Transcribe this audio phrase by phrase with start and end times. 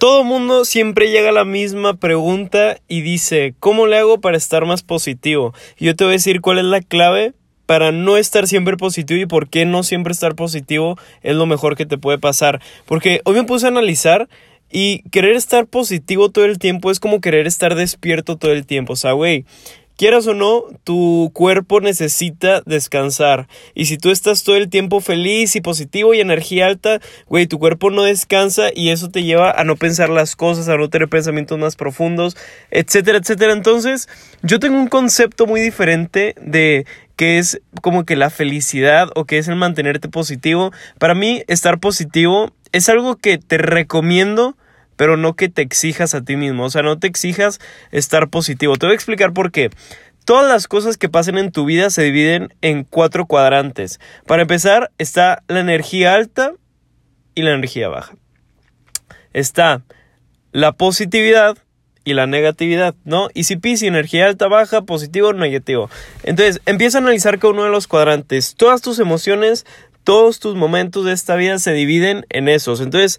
[0.00, 4.64] Todo mundo siempre llega a la misma pregunta y dice, ¿cómo le hago para estar
[4.64, 5.52] más positivo?
[5.78, 7.34] Yo te voy a decir cuál es la clave
[7.66, 11.76] para no estar siempre positivo y por qué no siempre estar positivo es lo mejor
[11.76, 12.62] que te puede pasar.
[12.86, 14.30] Porque hoy me puse a analizar
[14.70, 18.94] y querer estar positivo todo el tiempo es como querer estar despierto todo el tiempo.
[18.94, 19.44] O sea, güey,
[20.00, 23.48] Quieras o no, tu cuerpo necesita descansar.
[23.74, 27.58] Y si tú estás todo el tiempo feliz y positivo y energía alta, güey, tu
[27.58, 31.10] cuerpo no descansa y eso te lleva a no pensar las cosas, a no tener
[31.10, 32.34] pensamientos más profundos,
[32.70, 33.52] etcétera, etcétera.
[33.52, 34.08] Entonces,
[34.42, 39.36] yo tengo un concepto muy diferente de qué es como que la felicidad o qué
[39.36, 40.72] es el mantenerte positivo.
[40.98, 44.56] Para mí, estar positivo es algo que te recomiendo
[45.00, 47.58] pero no que te exijas a ti mismo, o sea, no te exijas
[47.90, 48.76] estar positivo.
[48.76, 49.70] Te voy a explicar por qué.
[50.26, 53.98] Todas las cosas que pasen en tu vida se dividen en cuatro cuadrantes.
[54.26, 56.52] Para empezar, está la energía alta
[57.34, 58.14] y la energía baja.
[59.32, 59.80] Está
[60.52, 61.56] la positividad
[62.04, 63.30] y la negatividad, ¿no?
[63.32, 65.88] Y si pisi, energía alta, baja, positivo, negativo.
[66.24, 68.54] Entonces, empieza a analizar cada uno de los cuadrantes.
[68.54, 69.64] Todas tus emociones,
[70.04, 72.82] todos tus momentos de esta vida se dividen en esos.
[72.82, 73.18] Entonces,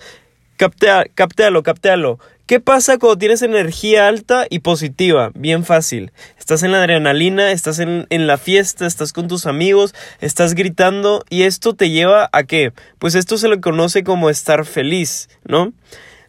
[0.61, 2.19] Captea, captealo, captealo.
[2.45, 5.31] ¿Qué pasa cuando tienes energía alta y positiva?
[5.33, 6.11] Bien fácil.
[6.37, 11.25] Estás en la adrenalina, estás en, en, la fiesta, estás con tus amigos, estás gritando
[11.31, 12.73] y esto te lleva a qué?
[12.99, 15.73] Pues esto se lo conoce como estar feliz, ¿no?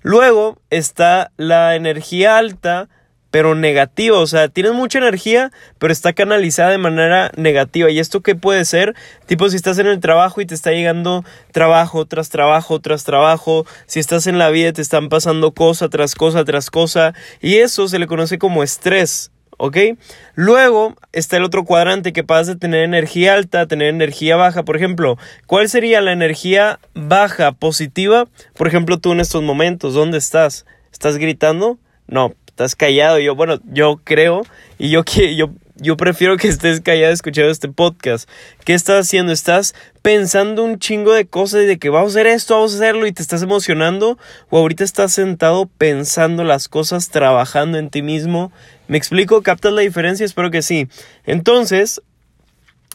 [0.00, 2.88] Luego está la energía alta
[3.32, 7.90] pero negativa, o sea, tienes mucha energía, pero está canalizada de manera negativa.
[7.90, 8.94] ¿Y esto qué puede ser?
[9.26, 13.66] Tipo, si estás en el trabajo y te está llegando trabajo tras trabajo tras trabajo,
[13.86, 17.88] si estás en la vida te están pasando cosa tras cosa tras cosa, y eso
[17.88, 19.30] se le conoce como estrés.
[19.56, 19.76] ¿ok?
[20.34, 24.64] Luego está el otro cuadrante que pasa de tener energía alta a tener energía baja.
[24.64, 25.16] Por ejemplo,
[25.46, 28.26] ¿cuál sería la energía baja positiva?
[28.54, 30.66] Por ejemplo, tú en estos momentos, ¿dónde estás?
[30.92, 31.78] ¿Estás gritando?
[32.08, 33.18] No, estás callado.
[33.18, 34.42] Yo, bueno, yo creo
[34.78, 35.02] y yo,
[35.36, 38.28] yo, yo prefiero que estés callado escuchando este podcast.
[38.64, 39.32] ¿Qué estás haciendo?
[39.32, 42.76] ¿Estás pensando un chingo de cosas y de que vamos a hacer esto, vamos a
[42.76, 44.18] hacerlo y te estás emocionando?
[44.50, 48.52] ¿O ahorita estás sentado pensando las cosas, trabajando en ti mismo?
[48.86, 49.42] ¿Me explico?
[49.42, 50.26] ¿Captas la diferencia?
[50.26, 50.88] Espero que sí.
[51.24, 52.02] Entonces,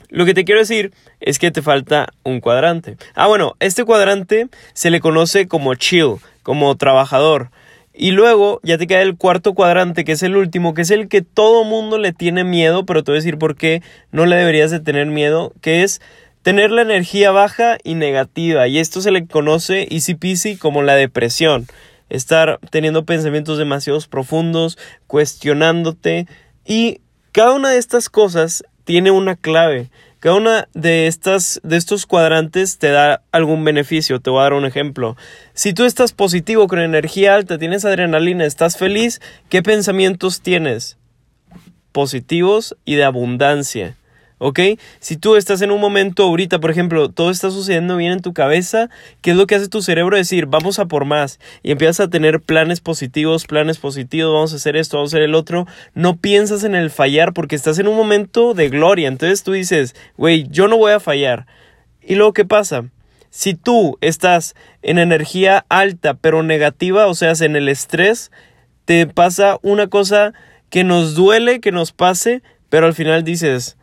[0.10, 2.98] lo que te quiero decir es que te falta un cuadrante.
[3.16, 7.50] Ah, bueno, este cuadrante se le conoce como chill, como trabajador.
[8.00, 11.08] Y luego ya te queda el cuarto cuadrante, que es el último, que es el
[11.08, 13.82] que todo mundo le tiene miedo, pero te voy a decir por qué
[14.12, 16.00] no le deberías de tener miedo, que es
[16.44, 18.68] tener la energía baja y negativa.
[18.68, 21.66] Y esto se le conoce easy peasy como la depresión.
[22.10, 24.78] Estar teniendo pensamientos demasiado profundos,
[25.08, 26.28] cuestionándote.
[26.66, 29.90] Y cada una de estas cosas tiene una clave.
[30.20, 34.20] Cada una de, estas, de estos cuadrantes te da algún beneficio.
[34.20, 35.16] Te voy a dar un ejemplo.
[35.54, 40.98] Si tú estás positivo, con energía alta, tienes adrenalina, estás feliz, ¿qué pensamientos tienes?
[41.92, 43.96] Positivos y de abundancia.
[44.40, 44.60] ¿Ok?
[45.00, 48.34] Si tú estás en un momento ahorita, por ejemplo, todo está sucediendo bien en tu
[48.34, 48.90] cabeza,
[49.22, 50.18] ¿qué es lo que hace tu cerebro?
[50.18, 51.40] Decir, vamos a por más.
[51.64, 55.24] Y empiezas a tener planes positivos, planes positivos, vamos a hacer esto, vamos a hacer
[55.24, 55.68] el otro.
[55.94, 59.08] No piensas en el fallar porque estás en un momento de gloria.
[59.08, 61.48] Entonces tú dices, güey, yo no voy a fallar.
[62.02, 62.86] ¿Y luego qué pasa?
[63.30, 68.32] Si tú estás en energía alta pero negativa, o sea, en el estrés,
[68.86, 70.34] te pasa una cosa
[70.70, 73.78] que nos duele que nos pase, pero al final dices,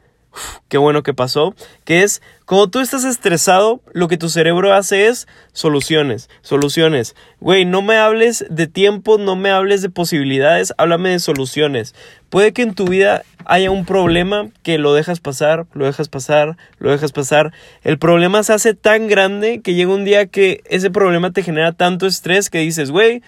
[0.68, 5.06] qué bueno que pasó, que es cuando tú estás estresado, lo que tu cerebro hace
[5.06, 7.16] es soluciones, soluciones.
[7.40, 11.94] Güey, no me hables de tiempo, no me hables de posibilidades, háblame de soluciones.
[12.28, 16.56] Puede que en tu vida haya un problema que lo dejas pasar, lo dejas pasar,
[16.78, 17.52] lo dejas pasar.
[17.82, 21.72] El problema se hace tan grande que llega un día que ese problema te genera
[21.72, 23.22] tanto estrés que dices, güey,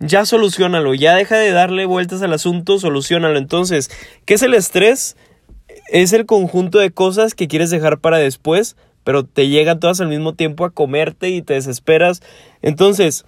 [0.00, 3.38] ya solucionalo, ya deja de darle vueltas al asunto, solucionalo.
[3.38, 3.90] Entonces,
[4.24, 5.16] ¿qué es el estrés?
[5.88, 10.08] Es el conjunto de cosas que quieres dejar para después, pero te llegan todas al
[10.08, 12.22] mismo tiempo a comerte y te desesperas.
[12.62, 13.24] Entonces,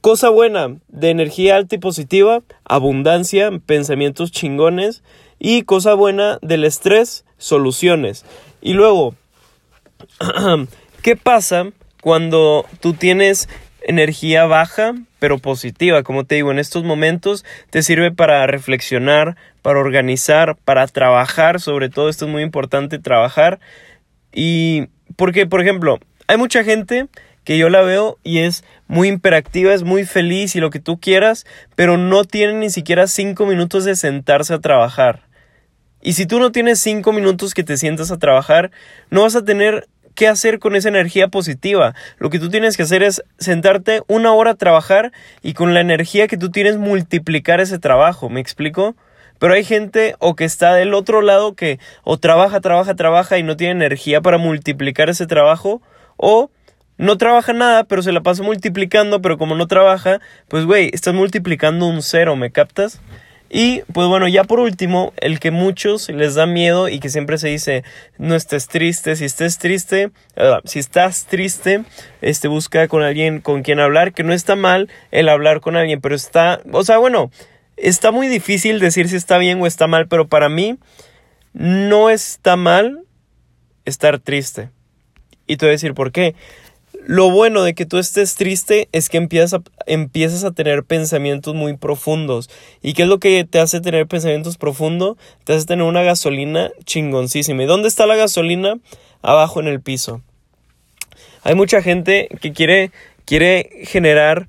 [0.00, 5.02] cosa buena de energía alta y positiva, abundancia, pensamientos chingones
[5.38, 8.24] y cosa buena del estrés, soluciones.
[8.60, 9.14] Y luego,
[11.02, 11.70] ¿qué pasa
[12.00, 13.48] cuando tú tienes
[13.82, 16.02] energía baja pero positiva.
[16.02, 19.36] Como te digo, en estos momentos te sirve para reflexionar,
[19.68, 21.60] para organizar, para trabajar.
[21.60, 23.60] Sobre todo esto es muy importante, trabajar.
[24.32, 24.86] Y
[25.16, 27.08] porque, por ejemplo, hay mucha gente
[27.44, 30.98] que yo la veo y es muy imperactiva, es muy feliz y lo que tú
[30.98, 31.44] quieras,
[31.74, 35.24] pero no tiene ni siquiera cinco minutos de sentarse a trabajar.
[36.00, 38.70] Y si tú no tienes cinco minutos que te sientas a trabajar,
[39.10, 41.94] no vas a tener qué hacer con esa energía positiva.
[42.16, 45.12] Lo que tú tienes que hacer es sentarte una hora a trabajar
[45.42, 48.30] y con la energía que tú tienes multiplicar ese trabajo.
[48.30, 48.96] ¿Me explico?
[49.38, 53.42] Pero hay gente o que está del otro lado que o trabaja, trabaja, trabaja y
[53.42, 55.82] no tiene energía para multiplicar ese trabajo
[56.16, 56.50] o
[56.96, 61.14] no trabaja nada, pero se la pasa multiplicando, pero como no trabaja, pues güey, estás
[61.14, 63.00] multiplicando un cero, ¿me captas?
[63.50, 67.38] Y pues bueno, ya por último, el que muchos les da miedo y que siempre
[67.38, 67.82] se dice,
[68.18, 71.84] no estés triste, si estés triste, ah, si estás triste,
[72.20, 76.00] este busca con alguien con quien hablar, que no está mal el hablar con alguien,
[76.02, 77.30] pero está, o sea, bueno,
[77.80, 80.78] está muy difícil decir si está bien o está mal, pero para mí
[81.52, 83.04] no está mal
[83.84, 84.70] estar triste.
[85.46, 86.34] Y te voy a decir por qué.
[87.06, 91.54] Lo bueno de que tú estés triste es que empiezas a, empiezas a tener pensamientos
[91.54, 92.50] muy profundos.
[92.82, 95.16] ¿Y qué es lo que te hace tener pensamientos profundos?
[95.44, 97.62] Te hace tener una gasolina chingoncísima.
[97.62, 98.78] ¿Y dónde está la gasolina?
[99.22, 100.20] Abajo en el piso.
[101.44, 102.90] Hay mucha gente que quiere,
[103.24, 104.48] quiere generar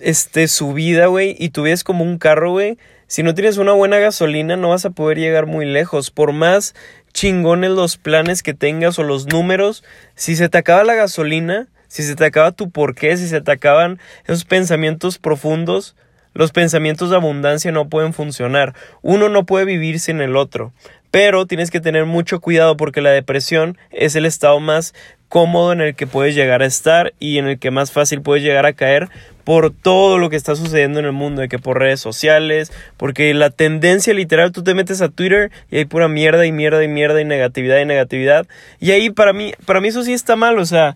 [0.00, 2.78] este, su vida, güey, y tú ves como un carro, güey.
[3.06, 6.10] Si no tienes una buena gasolina, no vas a poder llegar muy lejos.
[6.10, 6.74] Por más
[7.12, 9.82] chingones los planes que tengas o los números,
[10.14, 13.50] si se te acaba la gasolina, si se te acaba tu porqué, si se te
[13.50, 15.96] acaban esos pensamientos profundos,
[16.34, 18.74] los pensamientos de abundancia no pueden funcionar.
[19.02, 20.72] Uno no puede vivir sin el otro.
[21.10, 24.94] Pero tienes que tener mucho cuidado porque la depresión es el estado más
[25.28, 28.44] cómodo en el que puedes llegar a estar y en el que más fácil puedes
[28.44, 29.08] llegar a caer
[29.50, 33.34] por todo lo que está sucediendo en el mundo, de que por redes sociales, porque
[33.34, 36.86] la tendencia literal, tú te metes a Twitter y hay pura mierda y mierda y
[36.86, 38.46] mierda y negatividad y negatividad.
[38.78, 40.94] Y ahí para mí, para mí eso sí está mal, o sea,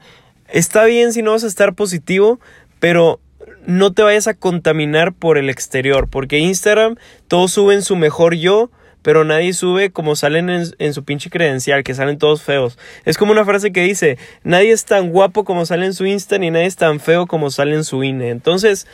[0.52, 2.38] está bien si no vas a estar positivo,
[2.78, 3.18] pero
[3.66, 6.94] no te vayas a contaminar por el exterior, porque Instagram
[7.26, 8.70] todos suben su mejor yo,
[9.04, 12.78] pero nadie sube como salen en, su pinche credencial, que salen todos feos.
[13.04, 16.38] Es como una frase que dice, nadie es tan guapo como sale en su Insta,
[16.38, 18.30] ni nadie es tan feo como sale en su INE.
[18.30, 18.86] Entonces,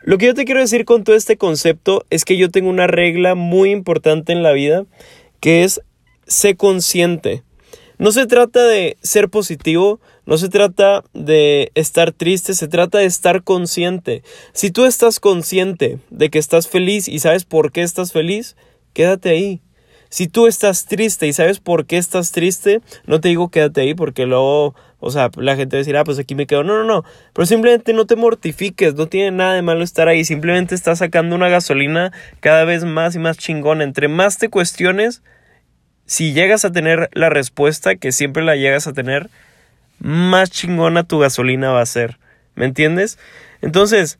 [0.00, 2.86] lo que yo te quiero decir con todo este concepto es que yo tengo una
[2.86, 4.86] regla muy importante en la vida,
[5.38, 5.82] que es
[6.26, 7.42] sé consciente.
[7.98, 13.04] No se trata de ser positivo, no se trata de estar triste, se trata de
[13.04, 14.22] estar consciente.
[14.54, 18.56] Si tú estás consciente de que estás feliz y sabes por qué estás feliz,
[18.92, 19.62] quédate ahí.
[20.08, 23.94] Si tú estás triste y sabes por qué estás triste, no te digo quédate ahí
[23.94, 26.64] porque luego, o sea, la gente va a decir, ah, pues aquí me quedo.
[26.64, 27.04] No, no, no.
[27.32, 30.24] Pero simplemente no te mortifiques, no tiene nada de malo estar ahí.
[30.26, 33.84] Simplemente estás sacando una gasolina cada vez más y más chingona.
[33.84, 35.22] Entre más te cuestiones,
[36.04, 39.30] si llegas a tener la respuesta, que siempre la llegas a tener,
[39.98, 42.18] más chingona tu gasolina va a ser.
[42.54, 43.18] ¿Me entiendes?
[43.62, 44.18] Entonces,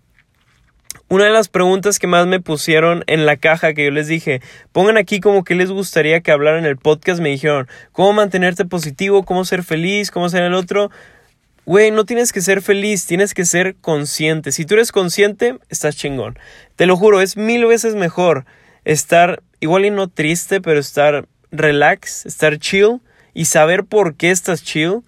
[1.13, 4.41] una de las preguntas que más me pusieron en la caja que yo les dije,
[4.73, 8.65] pongan aquí como que les gustaría que hablara en el podcast, me dijeron, ¿cómo mantenerte
[8.65, 9.23] positivo?
[9.23, 10.11] ¿Cómo ser feliz?
[10.11, 10.91] ¿Cómo ser el otro?
[11.67, 14.53] Güey, no tienes que ser feliz, tienes que ser consciente.
[14.53, 16.39] Si tú eres consciente, estás chingón.
[16.77, 18.47] Te lo juro, es mil veces mejor
[18.87, 23.03] estar igual y no triste, pero estar relax, estar chill
[23.35, 25.03] y saber por qué estás chill,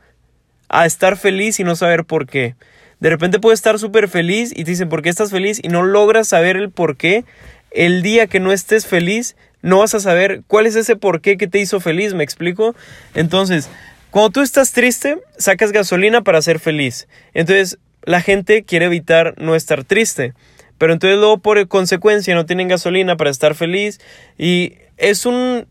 [0.68, 2.56] a estar feliz y no saber por qué.
[3.04, 5.60] De repente puedes estar súper feliz y te dicen, ¿por qué estás feliz?
[5.62, 7.26] Y no logras saber el por qué.
[7.70, 11.36] El día que no estés feliz, no vas a saber cuál es ese por qué
[11.36, 12.74] que te hizo feliz, ¿me explico?
[13.12, 13.68] Entonces,
[14.10, 17.06] cuando tú estás triste, sacas gasolina para ser feliz.
[17.34, 20.32] Entonces, la gente quiere evitar no estar triste.
[20.78, 24.00] Pero entonces luego por consecuencia no tienen gasolina para estar feliz
[24.38, 25.66] y es un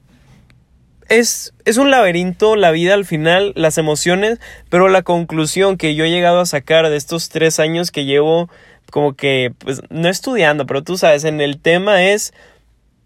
[1.19, 4.39] es, es, un laberinto la vida al final, las emociones,
[4.69, 8.49] pero la conclusión que yo he llegado a sacar de estos tres años que llevo
[8.91, 12.33] como que, pues, no estudiando, pero tú sabes, en el tema es,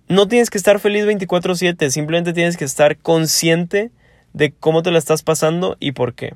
[0.08, 3.92] no tienes que estar feliz 24/7, simplemente tienes que estar consciente
[4.34, 6.34] de cómo te la estás pasando y por qué.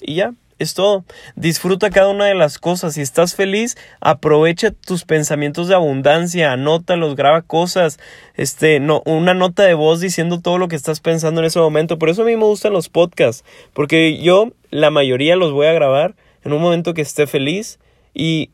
[0.00, 1.04] Y ya, es todo.
[1.34, 2.94] Disfruta cada una de las cosas.
[2.94, 7.98] Si estás feliz, aprovecha tus pensamientos de abundancia, anótalos, graba cosas,
[8.34, 11.98] este, no, una nota de voz diciendo todo lo que estás pensando en ese momento.
[11.98, 15.72] Por eso a mí me gustan los podcasts, porque yo la mayoría los voy a
[15.72, 16.14] grabar
[16.44, 17.78] en un momento que esté feliz
[18.14, 18.50] y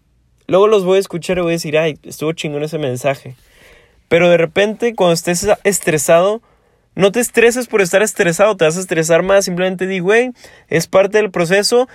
[0.46, 3.34] luego los voy a escuchar y voy a decir, ay, estuvo chingón ese mensaje.
[4.08, 6.40] Pero de repente, cuando estés estresado,
[6.96, 9.44] no te estreses por estar estresado, te vas a estresar más.
[9.44, 10.32] Simplemente di, güey,
[10.68, 11.88] es parte del proceso.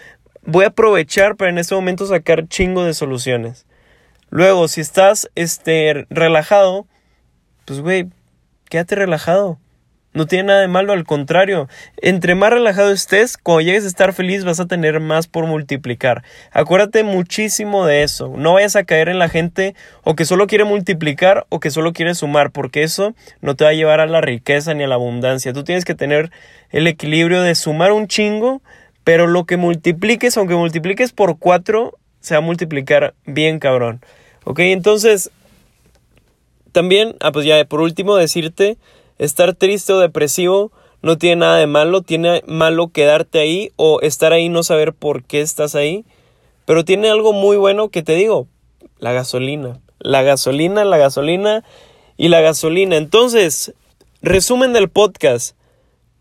[0.43, 3.65] Voy a aprovechar para en este momento sacar chingo de soluciones.
[4.29, 6.85] Luego, si estás este, relajado,
[7.65, 8.09] pues, güey,
[8.69, 9.59] quédate relajado.
[10.13, 11.69] No tiene nada de malo, al contrario.
[11.95, 16.23] Entre más relajado estés, cuando llegues a estar feliz vas a tener más por multiplicar.
[16.51, 18.33] Acuérdate muchísimo de eso.
[18.35, 21.93] No vayas a caer en la gente o que solo quiere multiplicar o que solo
[21.93, 24.95] quiere sumar, porque eso no te va a llevar a la riqueza ni a la
[24.95, 25.53] abundancia.
[25.53, 26.29] Tú tienes que tener
[26.71, 28.61] el equilibrio de sumar un chingo,
[29.03, 34.01] Pero lo que multipliques, aunque multipliques por 4, se va a multiplicar bien cabrón.
[34.43, 35.31] Ok, entonces,
[36.71, 38.77] también, ah, pues ya por último decirte,
[39.21, 40.71] estar triste o depresivo
[41.03, 45.23] no tiene nada de malo, tiene malo quedarte ahí o estar ahí no saber por
[45.23, 46.05] qué estás ahí,
[46.65, 48.47] pero tiene algo muy bueno que te digo,
[48.97, 51.63] la gasolina, la gasolina, la gasolina
[52.17, 52.97] y la gasolina.
[52.97, 53.73] Entonces,
[54.23, 55.55] resumen del podcast.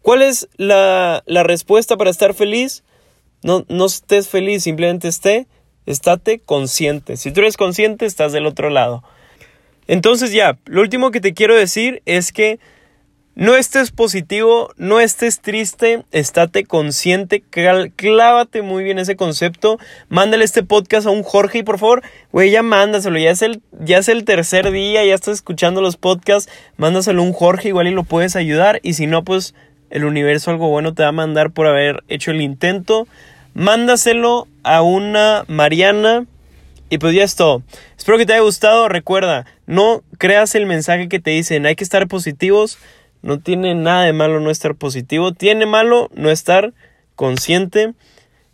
[0.02, 2.84] ¿Cuál es la, la respuesta para estar feliz?
[3.42, 5.46] No, no estés feliz, simplemente esté,
[5.86, 7.16] estate consciente.
[7.16, 9.02] Si tú eres consciente, estás del otro lado.
[9.86, 12.60] Entonces ya, lo último que te quiero decir es que
[13.36, 17.42] no estés positivo, no estés triste, estate consciente,
[17.96, 19.78] clávate muy bien ese concepto.
[20.08, 23.18] Mándale este podcast a un Jorge y por favor, güey, ya mándaselo.
[23.18, 26.52] Ya es, el, ya es el tercer día, ya estás escuchando los podcasts.
[26.76, 28.80] Mándaselo a un Jorge, igual y lo puedes ayudar.
[28.82, 29.54] Y si no, pues
[29.90, 33.06] el universo algo bueno te va a mandar por haber hecho el intento.
[33.54, 36.26] Mándaselo a una Mariana.
[36.92, 37.62] Y pues ya es todo.
[37.96, 38.88] Espero que te haya gustado.
[38.88, 41.64] Recuerda, no creas el mensaje que te dicen.
[41.64, 42.78] Hay que estar positivos.
[43.22, 45.32] No tiene nada de malo no estar positivo.
[45.32, 46.72] Tiene malo no estar
[47.16, 47.94] consciente.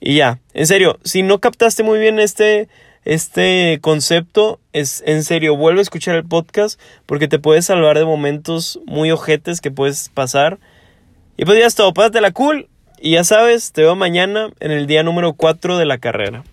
[0.01, 2.69] Y ya, en serio, si no captaste muy bien este,
[3.05, 8.05] este concepto, es en serio, vuelve a escuchar el podcast porque te puedes salvar de
[8.05, 10.59] momentos muy ojetes que puedes pasar.
[11.37, 12.69] Y pues ya es todo, pásate la cool.
[12.99, 16.45] Y ya sabes, te veo mañana en el día número 4 de la carrera.